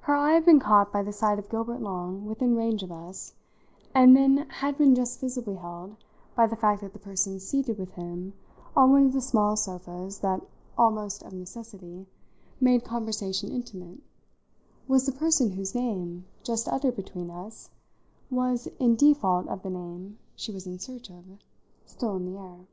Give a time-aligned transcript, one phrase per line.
[0.00, 3.32] Her eye had been caught by the sight of Gilbert Long within range of us,
[3.94, 5.94] and then had been just visibly held
[6.34, 8.32] by the fact that the person seated with him
[8.74, 10.44] on one of the small sofas that
[10.76, 12.08] almost of necessity
[12.60, 14.00] made conversation intimate
[14.88, 17.70] was the person whose name, just uttered between us,
[18.32, 21.24] was, in default of the name she was in search of,
[21.86, 22.66] still in the air.